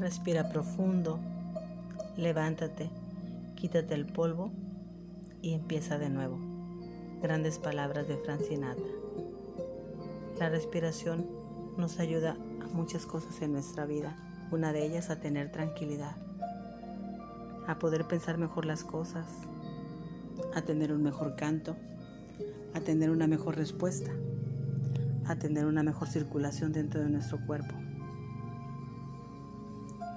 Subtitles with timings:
[0.00, 1.18] Respira profundo,
[2.16, 2.88] levántate,
[3.54, 4.50] quítate el polvo
[5.42, 6.38] y empieza de nuevo.
[7.20, 8.80] Grandes palabras de Francinata.
[10.38, 11.26] La respiración
[11.76, 14.16] nos ayuda a muchas cosas en nuestra vida,
[14.50, 16.16] una de ellas a tener tranquilidad,
[17.66, 19.26] a poder pensar mejor las cosas,
[20.54, 21.76] a tener un mejor canto,
[22.72, 24.12] a tener una mejor respuesta,
[25.26, 27.74] a tener una mejor circulación dentro de nuestro cuerpo.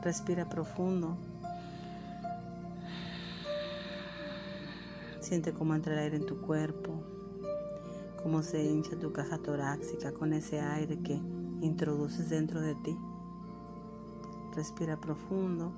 [0.04, 1.16] Respira profundo.
[5.22, 7.02] Siente cómo entra el aire en tu cuerpo,
[8.22, 11.14] cómo se hincha tu caja torácica con ese aire que
[11.62, 12.98] introduces dentro de ti.
[14.54, 15.72] Respira profundo.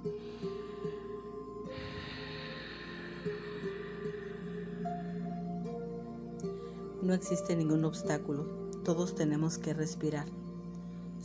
[7.04, 8.44] No existe ningún obstáculo,
[8.84, 10.26] todos tenemos que respirar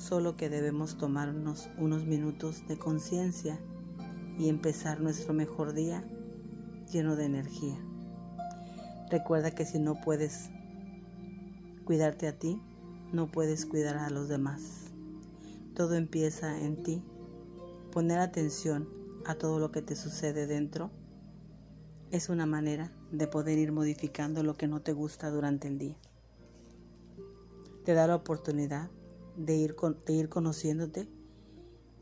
[0.00, 3.60] solo que debemos tomarnos unos minutos de conciencia
[4.38, 6.02] y empezar nuestro mejor día
[6.90, 7.76] lleno de energía.
[9.10, 10.48] Recuerda que si no puedes
[11.84, 12.62] cuidarte a ti,
[13.12, 14.92] no puedes cuidar a los demás.
[15.74, 17.02] Todo empieza en ti.
[17.92, 18.88] Poner atención
[19.26, 20.90] a todo lo que te sucede dentro
[22.10, 25.96] es una manera de poder ir modificando lo que no te gusta durante el día.
[27.84, 28.90] Te da la oportunidad
[29.44, 29.74] de ir,
[30.08, 31.08] ir conociéndote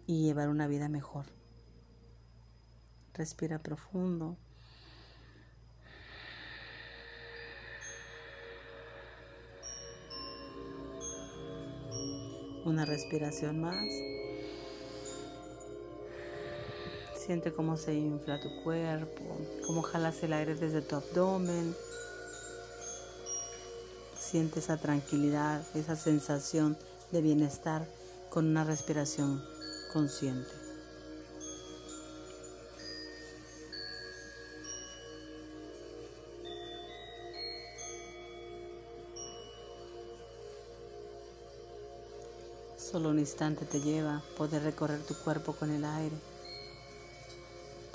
[0.06, 1.27] y llevar una vida mejor.
[3.14, 4.36] Respira profundo.
[12.64, 13.86] Una respiración más.
[17.17, 19.23] Siente cómo se infla tu cuerpo,
[19.67, 21.75] cómo jalas el aire desde tu abdomen.
[24.19, 26.77] Siente esa tranquilidad, esa sensación
[27.11, 27.87] de bienestar
[28.31, 29.42] con una respiración
[29.92, 30.51] consciente.
[42.77, 46.17] Solo un instante te lleva poder recorrer tu cuerpo con el aire,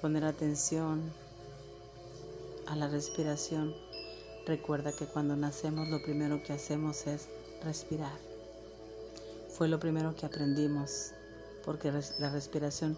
[0.02, 1.12] poner atención
[2.68, 3.74] a la respiración.
[4.46, 7.28] Recuerda que cuando nacemos lo primero que hacemos es
[7.64, 8.33] respirar.
[9.58, 11.12] Fue lo primero que aprendimos,
[11.64, 12.98] porque la respiración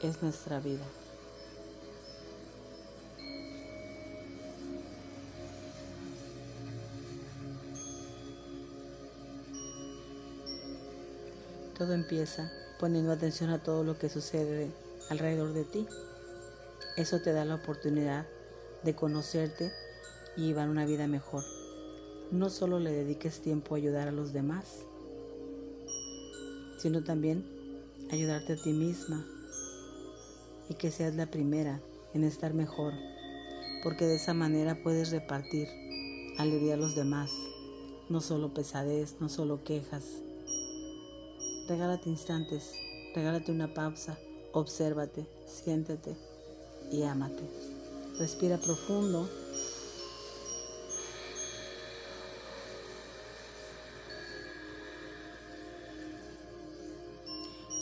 [0.00, 0.84] es nuestra vida.
[11.76, 14.70] Todo empieza poniendo atención a todo lo que sucede
[15.10, 15.86] alrededor de ti.
[16.96, 18.26] Eso te da la oportunidad
[18.84, 19.72] de conocerte
[20.36, 21.42] y llevar una vida mejor.
[22.30, 24.86] No solo le dediques tiempo a ayudar a los demás,
[26.86, 27.44] sino también
[28.12, 29.26] ayudarte a ti misma
[30.68, 31.80] y que seas la primera
[32.14, 32.92] en estar mejor,
[33.82, 35.66] porque de esa manera puedes repartir
[36.38, 37.32] alegría a los demás,
[38.08, 40.04] no solo pesadez, no solo quejas.
[41.66, 42.74] Regálate instantes,
[43.16, 44.16] regálate una pausa,
[44.52, 46.16] obsérvate, siéntete
[46.92, 47.42] y ámate.
[48.16, 49.28] Respira profundo.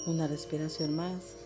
[0.06, 1.36] Una respiración más.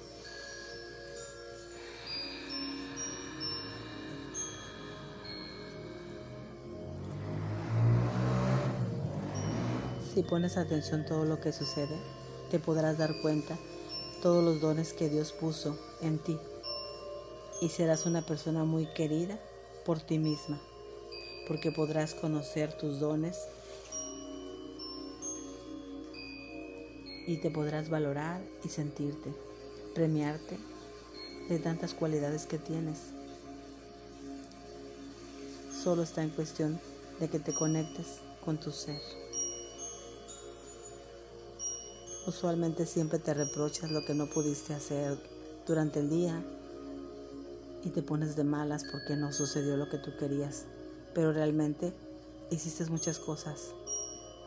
[10.12, 11.97] Si pones atención a todo lo que sucede,
[12.50, 13.56] te podrás dar cuenta
[14.20, 16.36] todos los dones que Dios puso en ti
[17.60, 19.38] y serás una persona muy querida
[19.84, 20.60] por ti misma,
[21.47, 23.47] porque podrás conocer tus dones
[27.28, 29.31] y te podrás valorar y sentirte,
[29.94, 30.59] premiarte
[31.50, 33.00] de tantas cualidades que tienes.
[35.71, 36.81] Solo está en cuestión
[37.21, 38.99] de que te conectes con tu ser.
[42.27, 45.19] Usualmente siempre te reprochas lo que no pudiste hacer
[45.66, 46.42] durante el día
[47.84, 50.65] y te pones de malas porque no sucedió lo que tú querías,
[51.15, 51.92] pero realmente
[52.51, 53.74] hiciste muchas cosas.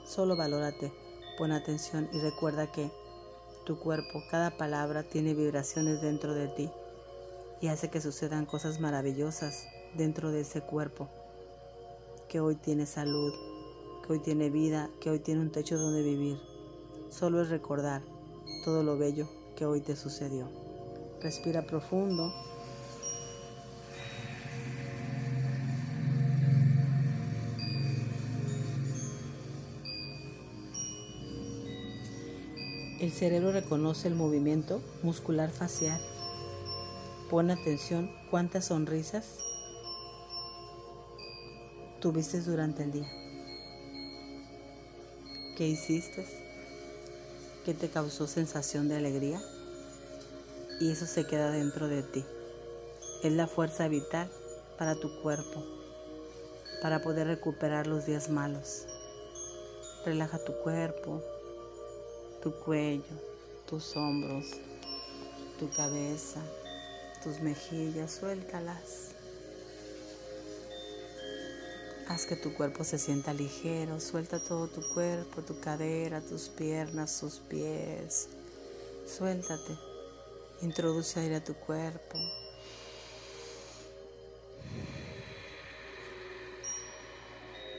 [0.04, 0.92] Solo valórate
[1.38, 2.92] Pon atención y recuerda que
[3.66, 6.70] tu cuerpo, cada palabra tiene vibraciones dentro de ti
[7.62, 11.10] y hace que sucedan cosas maravillosas dentro de ese cuerpo
[12.28, 13.34] que hoy tiene salud,
[14.06, 16.40] que hoy tiene vida, que hoy tiene un techo donde vivir.
[17.10, 18.02] Solo es recordar
[18.64, 20.48] todo lo bello que hoy te sucedió.
[21.22, 22.34] Respira profundo.
[33.02, 36.00] El cerebro reconoce el movimiento muscular facial.
[37.32, 39.40] Pon atención cuántas sonrisas
[42.00, 43.12] tuviste durante el día.
[45.58, 46.28] ¿Qué hiciste?
[47.66, 49.42] ¿Qué te causó sensación de alegría?
[50.80, 52.24] Y eso se queda dentro de ti.
[53.24, 54.30] Es la fuerza vital
[54.78, 55.66] para tu cuerpo,
[56.84, 58.86] para poder recuperar los días malos.
[60.06, 61.24] Relaja tu cuerpo,
[62.42, 63.04] tu cuello,
[63.70, 64.46] tus hombros,
[65.60, 66.42] tu cabeza,
[67.24, 69.12] tus mejillas, suéltalas.
[72.08, 77.20] Haz que tu cuerpo se sienta ligero, suelta todo tu cuerpo, tu cadera, tus piernas,
[77.20, 78.28] tus pies.
[79.06, 79.78] Suéltate,
[80.62, 82.18] introduce aire a tu cuerpo.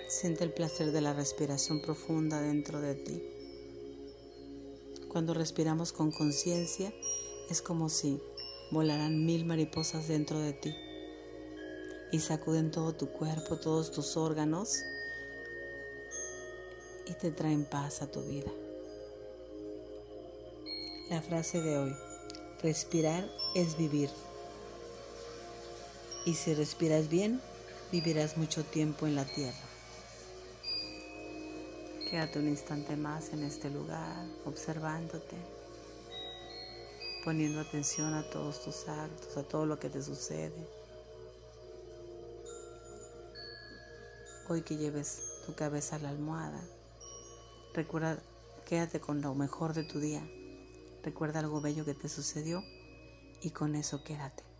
[0.08, 3.41] Siente el placer de la respiración profunda dentro de ti.
[5.12, 6.90] Cuando respiramos con conciencia,
[7.50, 8.18] es como si
[8.70, 10.74] volaran mil mariposas dentro de ti
[12.10, 14.82] y sacuden todo tu cuerpo, todos tus órganos
[17.06, 18.50] y te traen paz a tu vida.
[21.10, 21.94] La frase de hoy,
[22.62, 24.08] respirar es vivir.
[26.24, 27.38] Y si respiras bien,
[27.90, 29.71] vivirás mucho tiempo en la tierra.
[32.12, 35.34] Quédate un instante más en este lugar, observándote,
[37.24, 40.68] poniendo atención a todos tus actos, a todo lo que te sucede.
[44.46, 46.62] Hoy que lleves tu cabeza a la almohada,
[47.72, 48.18] recuerda,
[48.66, 50.22] quédate con lo mejor de tu día.
[51.02, 52.62] Recuerda algo bello que te sucedió
[53.40, 54.51] y con eso quédate.